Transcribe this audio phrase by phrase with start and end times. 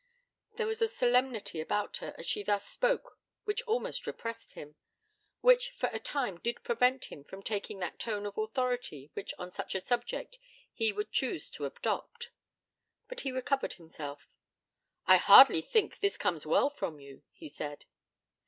[0.55, 4.75] There was a solemnity about her as she thus spoke which almost repressed him,
[5.41, 9.51] which for a time did prevent him from taking that tone of authority which on
[9.51, 10.39] such a subject
[10.73, 12.31] he would choose to adopt.
[13.09, 14.27] But he recovered himself.
[15.05, 17.85] 'I hardly think that this comes well from you,' he said.